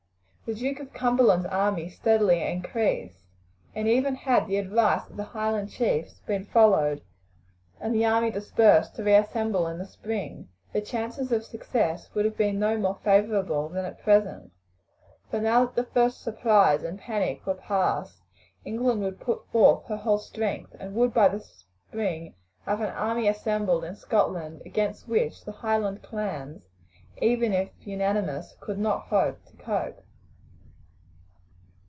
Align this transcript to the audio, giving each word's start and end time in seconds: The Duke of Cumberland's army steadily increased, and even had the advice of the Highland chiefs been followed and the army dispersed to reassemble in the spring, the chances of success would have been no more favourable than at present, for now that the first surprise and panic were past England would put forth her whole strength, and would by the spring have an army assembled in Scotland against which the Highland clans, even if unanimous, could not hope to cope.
The 0.43 0.59
Duke 0.59 0.81
of 0.81 0.91
Cumberland's 0.91 1.45
army 1.45 1.87
steadily 1.89 2.43
increased, 2.43 3.19
and 3.73 3.87
even 3.87 4.15
had 4.15 4.47
the 4.47 4.57
advice 4.57 5.09
of 5.09 5.15
the 5.15 5.23
Highland 5.31 5.69
chiefs 5.69 6.19
been 6.25 6.43
followed 6.43 7.01
and 7.79 7.95
the 7.95 8.03
army 8.03 8.31
dispersed 8.31 8.95
to 8.97 9.03
reassemble 9.05 9.65
in 9.67 9.77
the 9.77 9.85
spring, 9.85 10.49
the 10.73 10.81
chances 10.81 11.31
of 11.31 11.45
success 11.45 12.09
would 12.13 12.25
have 12.25 12.35
been 12.35 12.59
no 12.59 12.77
more 12.77 12.95
favourable 13.01 13.69
than 13.69 13.85
at 13.85 14.03
present, 14.03 14.51
for 15.29 15.39
now 15.39 15.63
that 15.67 15.75
the 15.75 15.85
first 15.85 16.19
surprise 16.21 16.83
and 16.83 16.99
panic 16.99 17.45
were 17.45 17.53
past 17.55 18.17
England 18.65 19.01
would 19.03 19.21
put 19.21 19.47
forth 19.53 19.85
her 19.85 19.95
whole 19.95 20.19
strength, 20.19 20.75
and 20.81 20.93
would 20.95 21.13
by 21.13 21.29
the 21.29 21.39
spring 21.39 22.35
have 22.65 22.81
an 22.81 22.89
army 22.89 23.29
assembled 23.29 23.85
in 23.85 23.95
Scotland 23.95 24.61
against 24.65 25.07
which 25.07 25.45
the 25.45 25.53
Highland 25.53 26.03
clans, 26.03 26.63
even 27.21 27.53
if 27.53 27.69
unanimous, 27.87 28.53
could 28.59 28.79
not 28.79 29.03
hope 29.07 29.39
to 29.45 29.55
cope. 29.55 30.01